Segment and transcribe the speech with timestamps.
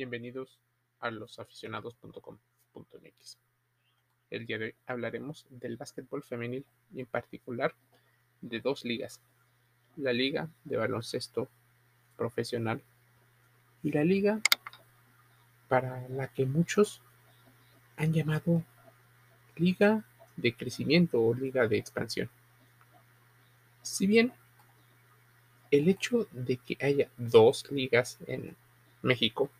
[0.00, 0.56] Bienvenidos
[1.00, 3.38] a losaficionados.com.mx.
[4.30, 7.74] El día de hoy hablaremos del básquetbol femenil y en particular
[8.40, 9.20] de dos ligas.
[9.96, 11.50] La liga de baloncesto
[12.16, 12.80] profesional
[13.82, 14.40] y la liga
[15.68, 17.02] para la que muchos
[17.98, 18.64] han llamado
[19.56, 20.06] liga
[20.38, 22.30] de crecimiento o liga de expansión.
[23.82, 24.32] Si bien
[25.70, 28.56] el hecho de que haya dos ligas en
[29.02, 29.50] México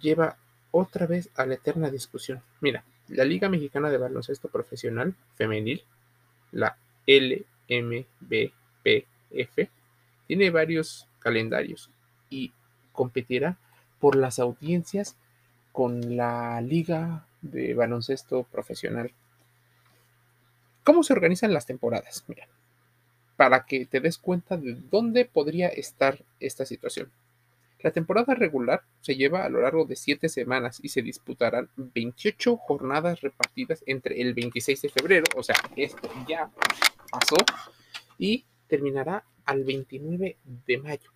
[0.00, 0.36] lleva
[0.70, 2.42] otra vez a la eterna discusión.
[2.60, 5.82] Mira, la Liga Mexicana de Baloncesto Profesional Femenil,
[6.50, 8.52] la LMBPF,
[10.26, 11.90] tiene varios calendarios
[12.30, 12.52] y
[12.92, 13.56] competirá
[14.00, 15.16] por las audiencias
[15.72, 19.12] con la Liga de Baloncesto Profesional.
[20.84, 22.24] ¿Cómo se organizan las temporadas?
[22.26, 22.46] Mira,
[23.36, 27.10] para que te des cuenta de dónde podría estar esta situación.
[27.82, 32.56] La temporada regular se lleva a lo largo de siete semanas y se disputarán 28
[32.56, 36.48] jornadas repartidas entre el 26 de febrero, o sea, esto ya
[37.10, 37.36] pasó,
[38.18, 41.10] y terminará al 29 de mayo.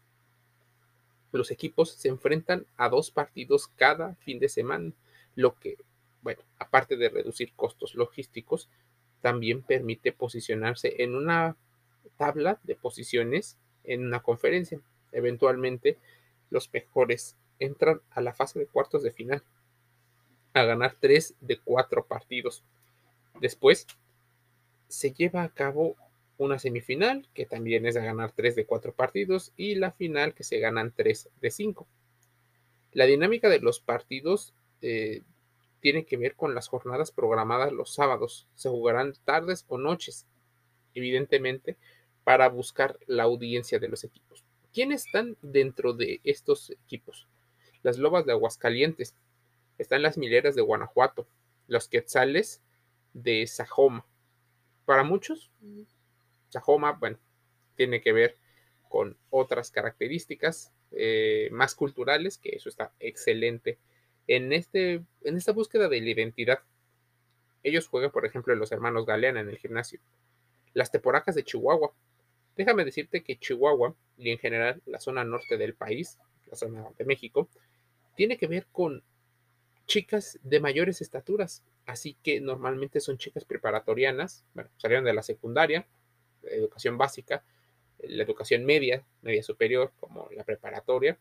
[1.30, 4.92] Los equipos se enfrentan a dos partidos cada fin de semana,
[5.36, 5.76] lo que,
[6.22, 8.68] bueno, aparte de reducir costos logísticos,
[9.20, 11.56] también permite posicionarse en una
[12.16, 14.80] tabla de posiciones en una conferencia.
[15.12, 15.98] Eventualmente,
[16.50, 19.42] los mejores entran a la fase de cuartos de final,
[20.52, 22.62] a ganar tres de cuatro partidos.
[23.40, 23.86] Después
[24.88, 25.96] se lleva a cabo
[26.38, 30.44] una semifinal, que también es a ganar tres de cuatro partidos, y la final, que
[30.44, 31.86] se ganan tres de cinco.
[32.92, 35.22] La dinámica de los partidos eh,
[35.80, 38.46] tiene que ver con las jornadas programadas los sábados.
[38.54, 40.26] Se jugarán tardes o noches,
[40.94, 41.76] evidentemente,
[42.24, 44.45] para buscar la audiencia de los equipos.
[44.76, 47.26] ¿Quiénes están dentro de estos equipos?
[47.82, 49.14] Las Lobas de Aguascalientes,
[49.78, 51.26] están las Mileras de Guanajuato,
[51.66, 52.60] los Quetzales
[53.14, 54.04] de Sajoma.
[54.84, 55.50] Para muchos,
[56.50, 57.18] Sajoma, bueno,
[57.74, 58.36] tiene que ver
[58.90, 63.78] con otras características eh, más culturales, que eso está excelente.
[64.26, 66.58] En, este, en esta búsqueda de la identidad,
[67.62, 70.00] ellos juegan, por ejemplo, los hermanos Galeana en el gimnasio.
[70.74, 71.94] Las Teporacas de Chihuahua,
[72.56, 77.04] Déjame decirte que Chihuahua y en general la zona norte del país, la zona de
[77.04, 77.48] México,
[78.16, 79.02] tiene que ver con
[79.86, 85.86] chicas de mayores estaturas, así que normalmente son chicas preparatorianas, bueno, salieron de la secundaria,
[86.42, 87.44] educación básica,
[88.00, 91.18] la educación media, media superior, como la preparatoria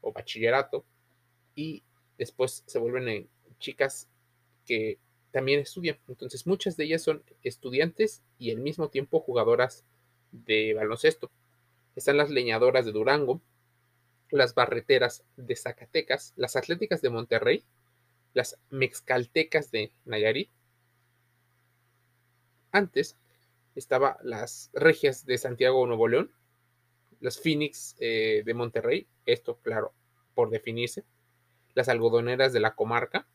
[0.00, 0.84] o bachillerato,
[1.54, 1.82] y
[2.16, 3.28] después se vuelven
[3.58, 4.08] chicas
[4.64, 4.98] que
[5.30, 5.98] también estudian.
[6.08, 9.84] Entonces muchas de ellas son estudiantes y al mismo tiempo jugadoras
[10.32, 11.30] de baloncesto.
[11.96, 13.40] Están las leñadoras de Durango,
[14.30, 17.64] las barreteras de Zacatecas, las atléticas de Monterrey,
[18.34, 20.50] las mexcaltecas de Nayarit.
[22.70, 23.16] Antes
[23.74, 26.30] estaba las regias de Santiago Nuevo León,
[27.20, 29.92] las Phoenix eh, de Monterrey, esto claro,
[30.34, 31.04] por definirse,
[31.74, 33.26] las algodoneras de la comarca.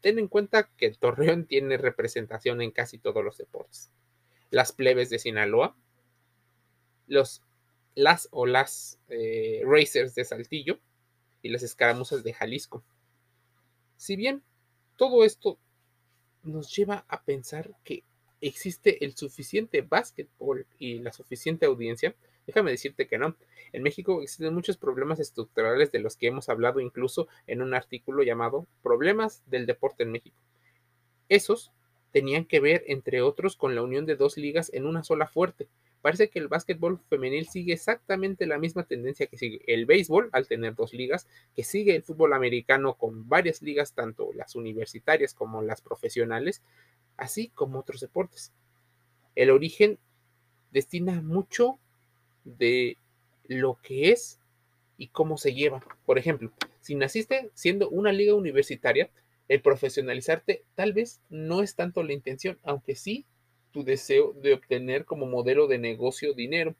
[0.00, 3.90] Ten en cuenta que Torreón tiene representación en casi todos los deportes
[4.50, 5.76] las plebes de Sinaloa,
[7.06, 7.42] los,
[7.94, 10.78] las o las eh, racers de Saltillo
[11.42, 12.82] y las escaramuzas de Jalisco.
[13.96, 14.42] Si bien
[14.96, 15.58] todo esto
[16.42, 18.02] nos lleva a pensar que
[18.40, 22.14] existe el suficiente básquetbol y la suficiente audiencia,
[22.46, 23.36] déjame decirte que no.
[23.72, 28.22] En México existen muchos problemas estructurales de los que hemos hablado incluso en un artículo
[28.22, 30.36] llamado Problemas del deporte en México.
[31.28, 31.72] Esos
[32.12, 35.68] tenían que ver, entre otros, con la unión de dos ligas en una sola fuerte.
[36.02, 40.46] Parece que el básquetbol femenil sigue exactamente la misma tendencia que sigue el béisbol al
[40.46, 45.60] tener dos ligas, que sigue el fútbol americano con varias ligas, tanto las universitarias como
[45.60, 46.62] las profesionales,
[47.16, 48.52] así como otros deportes.
[49.34, 49.98] El origen
[50.70, 51.78] destina mucho
[52.44, 52.96] de
[53.46, 54.38] lo que es
[54.96, 55.84] y cómo se lleva.
[56.06, 56.50] Por ejemplo,
[56.80, 59.10] si naciste siendo una liga universitaria,
[59.50, 63.26] el profesionalizarte tal vez no es tanto la intención, aunque sí
[63.72, 66.76] tu deseo de obtener como modelo de negocio dinero.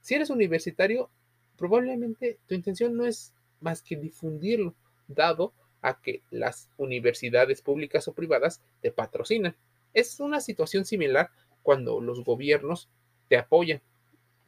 [0.00, 1.10] Si eres universitario,
[1.56, 4.76] probablemente tu intención no es más que difundirlo,
[5.08, 9.56] dado a que las universidades públicas o privadas te patrocinan.
[9.92, 11.30] Es una situación similar
[11.64, 12.88] cuando los gobiernos
[13.26, 13.82] te apoyan.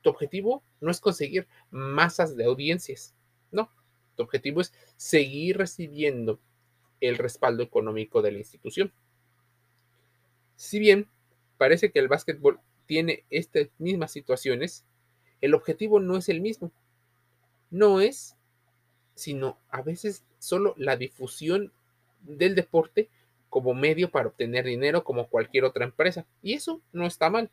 [0.00, 3.17] Tu objetivo no es conseguir masas de audiencias,
[3.50, 3.69] no.
[4.15, 6.38] Tu objetivo es seguir recibiendo
[7.06, 8.93] el respaldo económico de la institución.
[10.56, 11.09] Si bien
[11.59, 14.85] parece que el básquetbol tiene estas mismas situaciones,
[15.41, 16.73] el objetivo no es el mismo.
[17.71, 18.37] No es
[19.15, 21.73] sino a veces solo la difusión
[22.23, 23.09] del deporte
[23.49, 26.27] como medio para obtener dinero como cualquier otra empresa.
[26.43, 27.50] Y eso no está mal.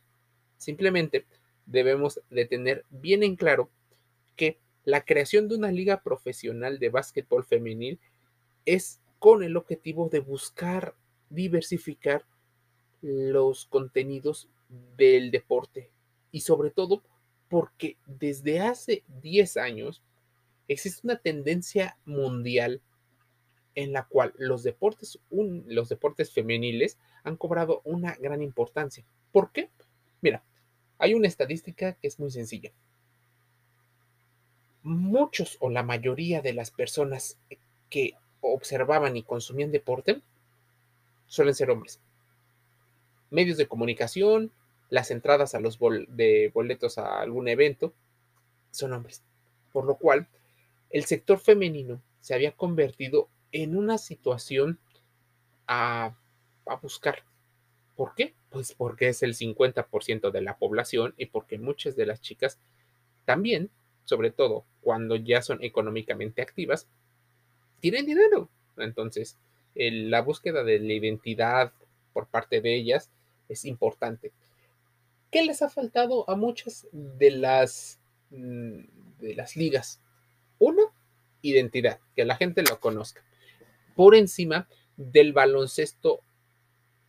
[0.58, 1.26] Simplemente
[1.66, 3.70] debemos de tener bien en claro
[4.36, 8.00] que la creación de una liga profesional de básquetbol femenil
[8.66, 10.96] es con el objetivo de buscar
[11.30, 12.26] diversificar
[13.04, 14.50] los contenidos
[14.98, 15.92] del deporte
[16.32, 17.04] y sobre todo
[17.48, 20.02] porque desde hace 10 años
[20.68, 22.82] existe una tendencia mundial
[23.76, 29.06] en la cual los deportes, los deportes femeniles han cobrado una gran importancia.
[29.32, 29.70] ¿Por qué?
[30.22, 30.44] Mira,
[30.98, 32.72] hay una estadística que es muy sencilla.
[34.82, 37.38] Muchos o la mayoría de las personas
[37.92, 40.22] que observaban y consumían deporte
[41.28, 42.00] suelen ser hombres.
[43.30, 44.52] Medios de comunicación,
[44.90, 47.94] las entradas a los de boletos a algún evento,
[48.72, 49.24] son hombres.
[49.72, 50.28] Por lo cual,
[50.90, 54.80] el sector femenino se había convertido en una situación
[55.68, 56.14] a,
[56.66, 57.24] a buscar.
[57.96, 58.34] ¿Por qué?
[58.50, 62.60] Pues porque es el 50% de la población y porque muchas de las chicas
[63.24, 63.70] también,
[64.04, 66.88] sobre todo cuando ya son económicamente activas,
[67.82, 68.50] tienen dinero.
[68.78, 69.38] Entonces,
[69.76, 71.74] la búsqueda de la identidad
[72.14, 73.12] por parte de ellas
[73.50, 74.32] es importante.
[75.30, 78.00] ¿Qué les ha faltado a muchas de las,
[78.30, 78.80] mm,
[79.20, 80.02] de las ligas?
[80.60, 80.94] Uno,
[81.42, 83.24] identidad, que la gente lo conozca.
[83.96, 84.68] Por encima
[84.98, 86.22] del baloncesto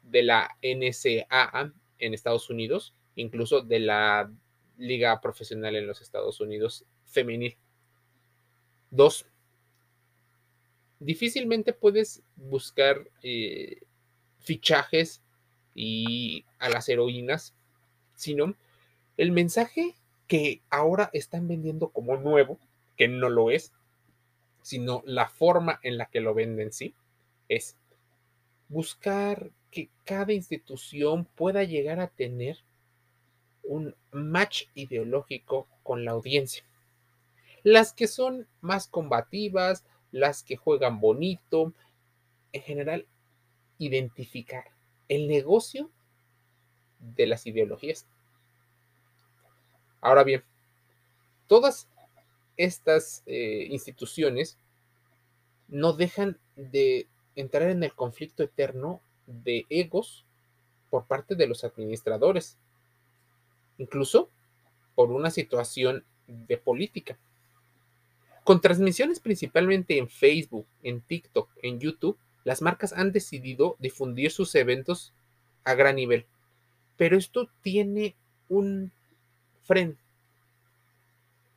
[0.02, 4.30] de la NCAA en Estados Unidos, incluso de la
[4.78, 7.56] liga profesional en los Estados Unidos femenil.
[8.90, 9.26] Dos,
[11.04, 13.82] difícilmente puedes buscar eh,
[14.40, 15.22] fichajes
[15.74, 17.54] y a las heroínas,
[18.14, 18.54] sino
[19.16, 19.94] el mensaje
[20.26, 22.58] que ahora están vendiendo como nuevo,
[22.96, 23.72] que no lo es,
[24.62, 26.94] sino la forma en la que lo venden, sí,
[27.48, 27.76] es
[28.68, 32.58] buscar que cada institución pueda llegar a tener
[33.62, 36.64] un match ideológico con la audiencia.
[37.62, 41.72] Las que son más combativas, las que juegan bonito,
[42.52, 43.06] en general,
[43.78, 44.70] identificar
[45.08, 45.90] el negocio
[47.00, 48.06] de las ideologías.
[50.00, 50.44] Ahora bien,
[51.46, 51.88] todas
[52.56, 54.58] estas eh, instituciones
[55.68, 60.24] no dejan de entrar en el conflicto eterno de egos
[60.90, 62.58] por parte de los administradores,
[63.78, 64.28] incluso
[64.94, 67.18] por una situación de política.
[68.44, 74.54] Con transmisiones principalmente en Facebook, en TikTok, en YouTube, las marcas han decidido difundir sus
[74.54, 75.12] eventos
[75.64, 76.26] a gran nivel.
[76.96, 78.16] Pero esto tiene
[78.48, 78.90] un
[79.62, 79.96] freno.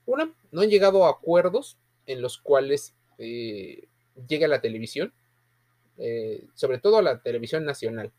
[0.06, 3.88] Una, no han llegado a acuerdos en los cuales eh,
[4.28, 5.12] llegue a la televisión,
[5.98, 8.12] eh, sobre todo la televisión nacional.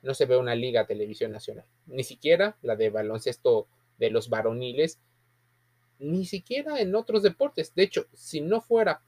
[0.00, 3.66] No se ve una liga televisión nacional, ni siquiera la de baloncesto
[3.98, 4.98] de los varoniles
[5.98, 7.74] ni siquiera en otros deportes.
[7.74, 9.00] De hecho, si no fuera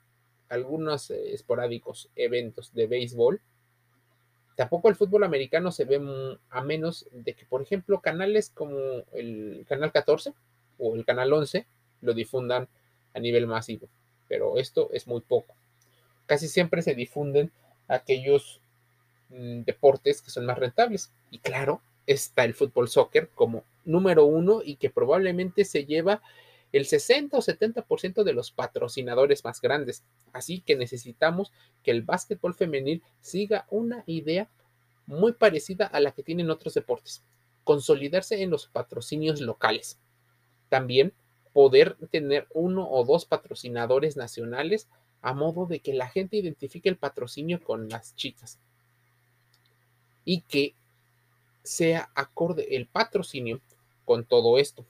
[0.48, 3.40] algunos eh, esporádicos eventos de béisbol,
[4.56, 6.00] tampoco el fútbol americano se ve
[6.50, 8.76] a menos de que, por ejemplo, canales como
[9.12, 10.32] el Canal 14
[10.78, 11.66] o el Canal 11
[12.00, 12.68] lo difundan
[13.14, 13.88] a nivel masivo.
[14.28, 15.54] Pero esto es muy poco.
[16.26, 17.50] Casi siempre se difunden
[17.86, 18.60] aquellos
[19.30, 21.12] mm, deportes que son más rentables.
[21.30, 26.22] Y claro, está el fútbol soccer como número uno y que probablemente se lleva
[26.72, 30.04] el 60 o 70% de los patrocinadores más grandes.
[30.32, 34.48] Así que necesitamos que el básquetbol femenil siga una idea
[35.06, 37.22] muy parecida a la que tienen otros deportes.
[37.64, 39.98] Consolidarse en los patrocinios locales.
[40.68, 41.14] También
[41.52, 44.86] poder tener uno o dos patrocinadores nacionales
[45.22, 48.58] a modo de que la gente identifique el patrocinio con las chicas.
[50.24, 50.74] Y que
[51.62, 53.60] sea acorde el patrocinio
[54.04, 54.84] con todo esto.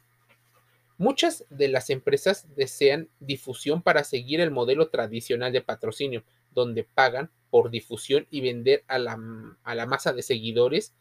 [0.99, 7.31] Muchas de las empresas desean difusión para seguir el modelo tradicional de patrocinio, donde pagan
[7.50, 9.17] por difusión y vender a la,
[9.62, 10.93] a la masa de seguidores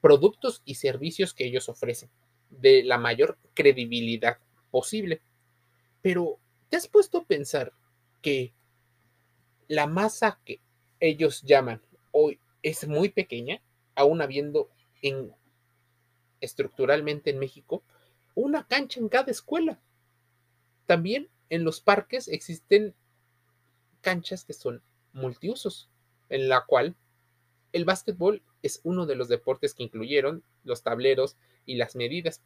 [0.00, 2.10] productos y servicios que ellos ofrecen,
[2.50, 4.38] de la mayor credibilidad
[4.72, 5.22] posible.
[6.02, 7.72] Pero, ¿te has puesto a pensar
[8.20, 8.52] que
[9.68, 10.60] la masa que
[10.98, 11.80] ellos llaman
[12.10, 13.62] hoy es muy pequeña,
[13.94, 14.68] aún habiendo
[15.00, 15.32] en,
[16.40, 17.84] estructuralmente en México
[18.34, 19.80] una cancha en cada escuela.
[20.86, 22.94] También en los parques existen
[24.00, 25.88] canchas que son multiusos,
[26.28, 26.96] en la cual
[27.72, 31.36] el básquetbol es uno de los deportes que incluyeron los tableros
[31.66, 32.40] y las medidas.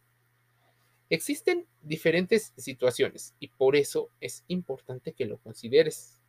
[1.11, 6.21] Existen diferentes situaciones y por eso es importante que lo consideres.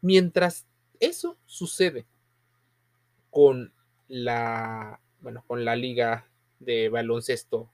[0.00, 0.66] Mientras
[1.00, 2.06] eso sucede
[3.30, 3.72] con
[4.08, 6.28] la, bueno, con la liga
[6.60, 7.70] de baloncesto,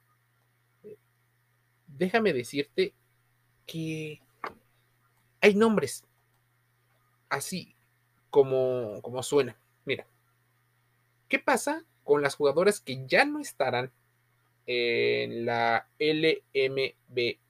[1.97, 2.95] déjame decirte
[3.67, 4.21] que
[5.41, 6.05] hay nombres
[7.29, 7.75] así
[8.31, 9.57] como, como suena.
[9.85, 10.07] Mira,
[11.29, 13.93] ¿qué pasa con las jugadoras que ya no estarán
[14.67, 17.41] en la LMBPF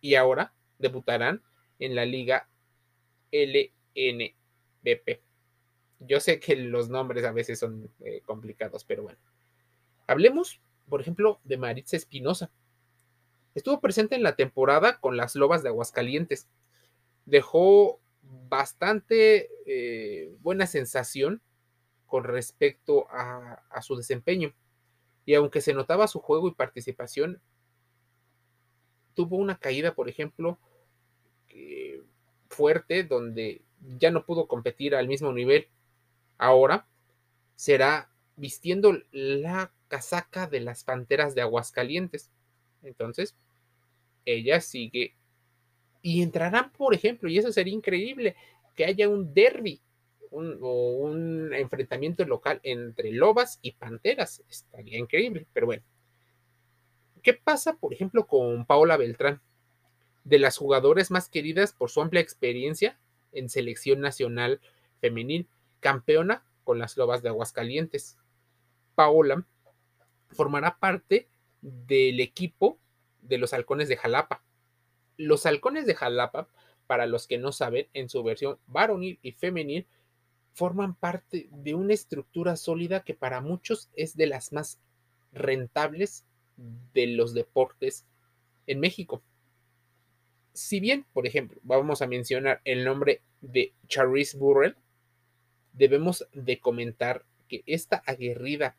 [0.00, 1.42] y ahora debutarán
[1.78, 2.48] en la liga
[3.30, 5.20] LNBP?
[6.00, 9.18] Yo sé que los nombres a veces son eh, complicados, pero bueno.
[10.06, 12.50] Hablemos, por ejemplo, de Maritza Espinosa.
[13.58, 16.46] Estuvo presente en la temporada con las Lobas de Aguascalientes.
[17.26, 21.42] Dejó bastante eh, buena sensación
[22.06, 24.54] con respecto a, su desempeño.
[25.26, 27.40] Y aunque se notaba su juego y participación,
[29.14, 30.60] tuvo una caída, por ejemplo,
[32.48, 35.66] fuerte, donde ya no pudo competir al mismo nivel.
[36.38, 36.86] Ahora
[37.56, 42.30] será vistiendo la casaca de las Panteras de Aguascalientes.
[42.84, 43.34] Entonces,
[44.34, 45.14] ella sigue
[46.02, 48.36] y entrarán, por ejemplo, y eso sería increíble,
[48.76, 49.80] que haya un derby
[50.30, 54.42] o un enfrentamiento local entre lobas y panteras.
[54.48, 55.82] Estaría increíble, pero bueno.
[57.22, 59.40] ¿Qué pasa, por ejemplo, con Paola Beltrán?
[60.24, 62.98] De las jugadoras más queridas por su amplia experiencia
[63.32, 64.60] en selección nacional
[65.00, 65.48] femenil,
[65.80, 68.18] campeona con las lobas de Aguascalientes.
[68.94, 69.46] Paola
[70.30, 71.28] formará parte
[71.60, 72.78] del equipo
[73.22, 74.42] de los halcones de Jalapa.
[75.16, 76.48] Los halcones de Jalapa,
[76.86, 79.86] para los que no saben, en su versión varonil y femenil,
[80.52, 84.80] forman parte de una estructura sólida que para muchos es de las más
[85.32, 86.24] rentables
[86.92, 88.06] de los deportes
[88.66, 89.22] en México.
[90.52, 94.76] Si bien, por ejemplo, vamos a mencionar el nombre de Charisse Burrell,
[95.72, 98.76] debemos de comentar que esta aguerrida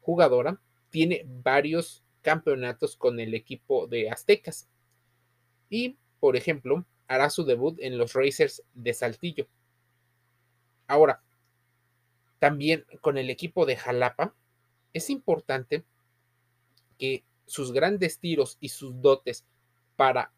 [0.00, 4.68] jugadora tiene varios campeonatos con el equipo de Aztecas.
[5.70, 9.48] Y, por ejemplo, hará su debut en los Racers de Saltillo.
[10.86, 11.22] Ahora,
[12.38, 14.34] también con el equipo de Jalapa,
[14.92, 15.84] es importante
[16.98, 19.46] que sus grandes tiros y sus dotes
[19.96, 20.30] para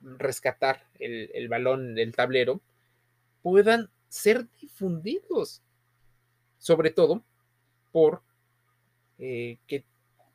[0.00, 2.60] rescatar el, balón del tablero
[3.42, 5.60] puedan ser difundidos,
[6.58, 7.24] sobre todo
[7.90, 8.22] por
[9.18, 9.84] eh, que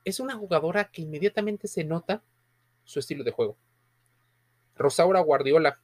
[0.05, 2.24] es una jugadora que inmediatamente se nota
[2.84, 3.58] su estilo de juego.
[4.75, 5.79] Rosaura Guardiola,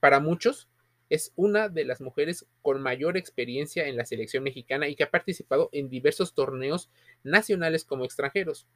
[0.00, 0.68] para muchos,
[1.10, 5.10] es una de las mujeres con mayor experiencia en la selección mexicana y que ha
[5.10, 6.90] participado en diversos torneos
[7.22, 8.66] nacionales como extranjeros.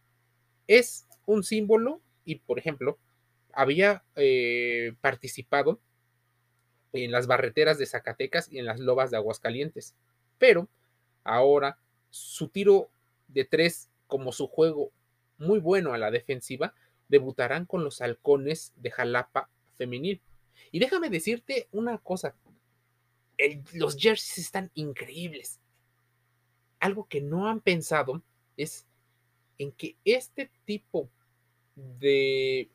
[0.67, 2.99] Es un símbolo y, por ejemplo,
[3.53, 5.79] había eh, participado
[6.93, 9.95] en las barreteras de Zacatecas y en las lobas de Aguascalientes,
[10.39, 10.69] pero
[11.25, 11.79] ahora
[12.11, 12.89] su tiro
[13.29, 14.93] de tres como su juego
[15.39, 16.75] muy bueno a la defensiva,
[17.09, 20.21] debutarán con los halcones de Jalapa femenil.
[20.71, 22.35] Y déjame decirte una cosa,
[23.73, 25.61] los jerseys están increíbles.
[26.79, 28.23] Algo que no han pensado
[28.59, 28.85] es
[29.57, 31.09] en que este tipo
[31.75, 32.69] de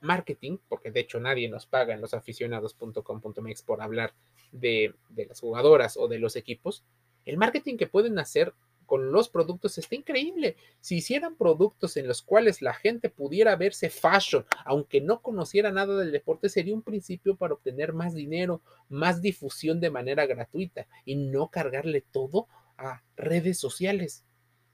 [0.00, 4.14] marketing, porque de hecho nadie nos paga en losaficionados.com.mx por hablar
[4.50, 6.84] de, de las jugadoras o de los equipos,
[7.26, 8.54] el marketing que pueden hacer
[8.86, 10.56] con los productos está increíble.
[10.80, 15.96] Si hicieran productos en los cuales la gente pudiera verse fashion, aunque no conociera nada
[15.96, 21.16] del deporte, sería un principio para obtener más dinero, más difusión de manera gratuita y
[21.16, 24.24] no cargarle todo a redes sociales.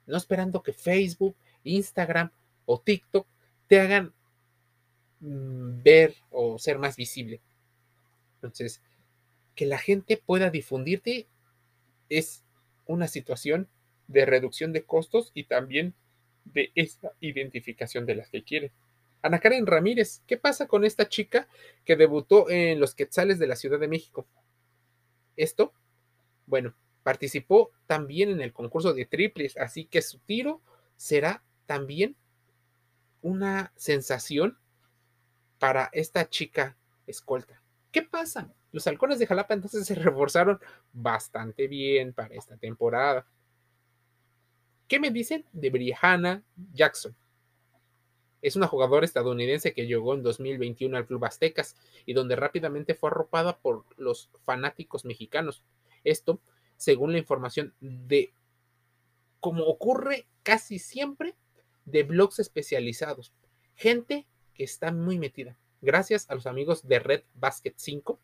[0.07, 2.31] No esperando que Facebook, Instagram
[2.65, 3.27] o TikTok
[3.67, 4.13] te hagan
[5.21, 7.41] mm, ver o ser más visible.
[8.37, 8.81] Entonces,
[9.55, 11.27] que la gente pueda difundirte
[12.09, 12.45] es
[12.87, 13.69] una situación
[14.09, 15.95] de reducción de costos y también
[16.45, 18.73] de esta identificación de las que quiere.
[19.23, 21.49] Ana Karen Ramírez, ¿qué pasa con esta chica
[21.85, 24.27] que debutó en los Quetzales de la Ciudad de México?
[25.37, 25.73] Esto,
[26.47, 30.61] bueno, participó también en el concurso de triples, así que su tiro
[30.97, 32.17] será también
[33.23, 34.59] una sensación
[35.59, 37.63] para esta chica escolta.
[37.91, 38.53] ¿Qué pasa?
[38.71, 40.61] Los halcones de Jalapa entonces se reforzaron
[40.93, 43.27] bastante bien para esta temporada.
[44.89, 46.43] ¿Qué me dicen de Brianna
[46.73, 47.15] Jackson?
[48.41, 51.77] Es una jugadora estadounidense que llegó en 2021 al Club Aztecas
[52.07, 55.63] y donde rápidamente fue arropada por los fanáticos mexicanos.
[56.05, 56.41] Esto,
[56.79, 58.33] según la información de,
[59.41, 61.35] como ocurre casi siempre,
[61.85, 63.33] de blogs especializados,
[63.75, 65.59] gente que está muy metida.
[65.83, 68.19] Gracias a los amigos de Red Basket 5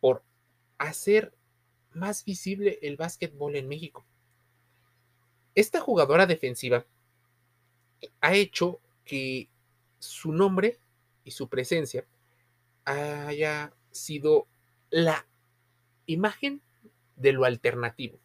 [0.00, 0.22] por
[0.76, 1.32] hacer
[1.92, 4.04] más visible el básquetbol en México.
[5.54, 6.84] Esta jugadora defensiva
[8.20, 9.48] ha hecho que
[9.98, 10.78] su nombre
[11.24, 12.04] y su presencia
[12.84, 14.46] haya sido
[14.90, 15.26] la
[16.06, 16.60] imagen
[17.16, 18.18] de lo alternativo.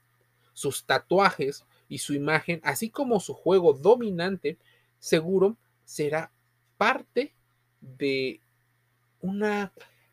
[0.54, 4.58] Sus tatuajes y su imagen, así como su juego dominante,
[5.00, 5.56] seguro
[5.86, 6.32] será
[6.78, 7.34] parte
[7.80, 8.42] de
[9.22, 9.72] una,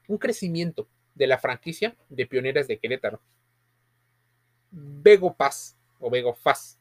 [0.08, 3.20] un crecimiento de la franquicia de Pioneras de Querétaro.
[4.70, 6.78] Vego Paz o Vego Faz.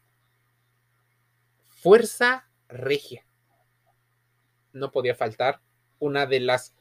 [1.86, 3.28] Fuerza Regia.
[4.74, 5.62] No podía faltar
[6.00, 6.74] una de las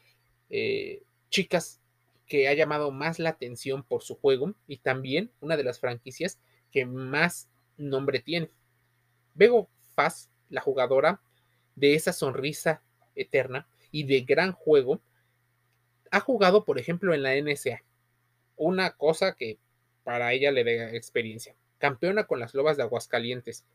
[0.48, 1.82] eh, chicas
[2.26, 6.38] que ha llamado más la atención por su juego y también una de las franquicias
[6.70, 8.50] que más nombre tiene.
[9.34, 11.20] Vego Faz, la jugadora
[11.76, 12.82] de esa sonrisa
[13.14, 15.02] eterna y de gran juego,
[16.12, 17.82] ha jugado, por ejemplo, en la NSA.
[18.56, 19.58] Una cosa que
[20.02, 21.54] para ella le da experiencia.
[21.76, 23.66] Campeona con las Lobas de Aguascalientes.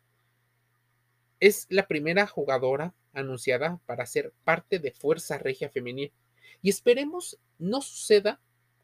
[1.39, 6.11] Es la primera jugadora anunciada para ser parte de Fuerza Regia Femenil.
[6.61, 8.39] Y esperemos no suceda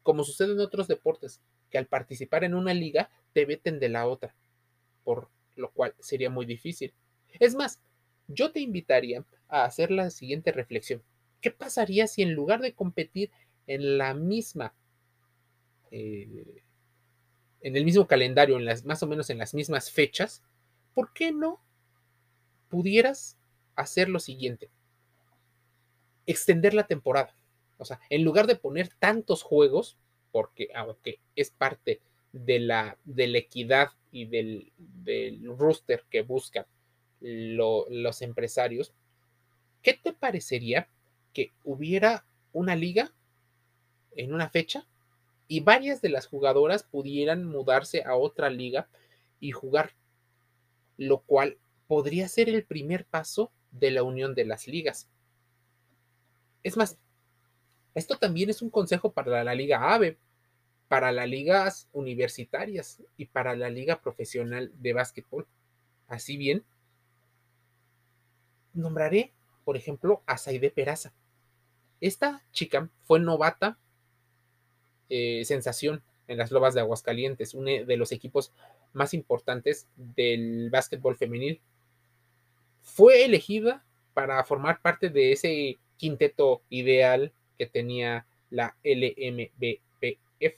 [0.06, 4.06] como sucede en otros deportes, que al participar en una liga te veten de la
[4.06, 4.36] otra,
[5.02, 6.94] por lo cual sería muy difícil.
[7.40, 7.80] Es más,
[8.28, 11.02] yo te invitaría a hacer la siguiente reflexión.
[11.40, 13.32] ¿Qué pasaría si en lugar de competir
[13.66, 14.74] en la misma,
[15.90, 16.62] eh,
[17.60, 20.44] en el mismo calendario, en las, más o menos en las mismas fechas,
[20.94, 21.60] ¿por qué no
[22.76, 23.38] pudieras
[23.74, 24.68] hacer lo siguiente?
[26.26, 27.34] Extender la temporada.
[27.78, 29.96] O sea, en lugar de poner tantos juegos,
[30.30, 32.02] porque aunque es parte
[32.34, 36.66] de la, de la equidad y del, del rooster que buscan
[37.20, 38.92] los empresarios,
[39.80, 40.90] ¿qué te parecería
[41.32, 43.14] que hubiera una liga
[44.16, 44.86] en una fecha
[45.48, 48.86] y varias de las jugadoras pudieran mudarse a otra liga
[49.40, 49.94] y jugar,
[50.98, 51.56] lo cual
[51.86, 55.08] podría ser el primer paso de la unión de las ligas.
[56.62, 56.98] Es más,
[57.94, 60.18] esto también es un consejo para la Liga AVE,
[60.88, 65.46] para las ligas universitarias y para la Liga Profesional de Básquetbol.
[66.06, 66.64] Así bien,
[68.72, 69.32] nombraré,
[69.64, 71.12] por ejemplo, a Saide Peraza.
[72.00, 73.78] Esta chica fue novata
[75.08, 78.52] eh, sensación en las Lobas de Aguascalientes, uno de los equipos
[78.92, 81.60] más importantes del básquetbol femenil.
[82.86, 90.54] Fue elegida para formar parte de ese quinteto ideal que tenía la LMBPF,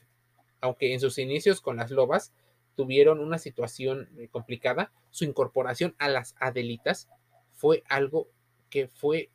[0.61, 2.33] aunque en sus inicios con las Lobas
[2.77, 7.09] tuvieron una situación eh, complicada, su incorporación a las Adelitas
[7.55, 8.29] fue algo
[8.71, 9.31] que fue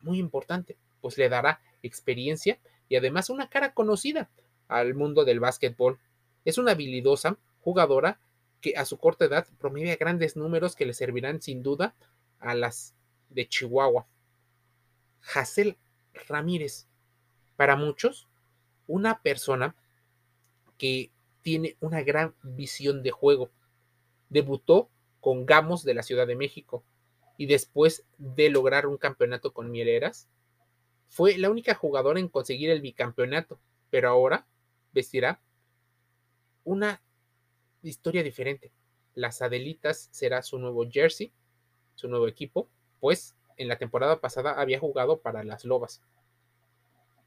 [0.00, 2.58] muy importante, pues le dará experiencia
[2.88, 4.30] y además una cara conocida
[4.66, 6.00] al mundo del básquetbol.
[6.44, 8.18] Es una habilidosa jugadora
[8.60, 11.94] que a su corta edad promedia grandes números que le servirán sin duda
[12.44, 12.94] a las
[13.30, 14.06] de Chihuahua.
[15.34, 15.78] Hazel
[16.28, 16.86] Ramírez,
[17.56, 18.28] para muchos,
[18.86, 19.74] una persona
[20.78, 21.10] que
[21.42, 23.50] tiene una gran visión de juego.
[24.28, 26.84] Debutó con Gamos de la Ciudad de México
[27.36, 30.28] y después de lograr un campeonato con Mieleras,
[31.08, 34.46] fue la única jugadora en conseguir el bicampeonato, pero ahora
[34.92, 35.40] vestirá
[36.64, 37.02] una
[37.82, 38.72] historia diferente.
[39.14, 41.32] Las Adelitas será su nuevo jersey,
[41.94, 42.68] su nuevo equipo,
[43.00, 46.02] pues en la temporada pasada había jugado para las Lobas.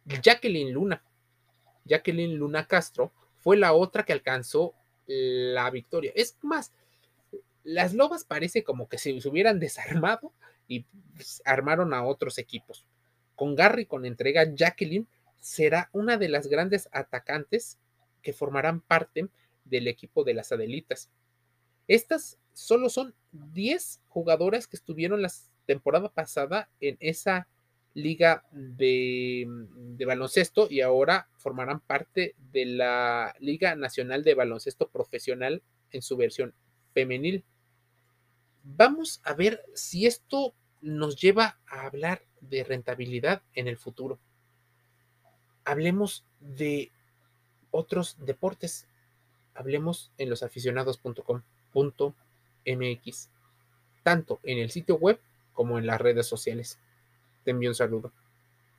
[0.06, 1.04] Jacqueline Luna.
[1.86, 4.74] Jacqueline Luna Castro fue la otra que alcanzó
[5.06, 6.12] la victoria.
[6.16, 6.74] Es más,
[7.64, 10.32] las Lobas parece como que se hubieran desarmado
[10.68, 12.86] y pues, armaron a otros equipos.
[13.36, 15.08] Con Garry, con entrega, Jacqueline
[15.40, 17.78] será una de las grandes atacantes
[18.22, 19.28] que formarán parte
[19.66, 21.10] del equipo de las Adelitas.
[21.88, 23.14] Estas solo son
[23.54, 25.32] 10 jugadoras que estuvieron la
[25.66, 27.48] temporada pasada en esa
[27.94, 29.48] liga de,
[29.98, 36.16] de, baloncesto y ahora formarán parte de la Liga Nacional de Baloncesto Profesional en su
[36.16, 36.54] versión
[36.94, 37.44] femenil.
[38.64, 44.20] Vamos a ver si esto nos lleva a hablar de rentabilidad en el futuro.
[45.64, 46.92] Hablemos de
[47.72, 48.88] otros deportes.
[49.54, 52.16] Hablemos en losaficionados.com.mx,
[54.04, 55.20] tanto en el sitio web
[55.54, 56.80] como en las redes sociales.
[57.44, 58.12] Te envío un saludo.